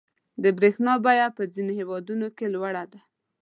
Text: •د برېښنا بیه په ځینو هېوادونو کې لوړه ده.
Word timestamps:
•د 0.43 0.45
برېښنا 0.57 0.93
بیه 1.05 1.27
په 1.37 1.43
ځینو 1.53 1.71
هېوادونو 1.79 2.27
کې 2.37 2.45
لوړه 2.53 2.83
ده. 2.91 2.99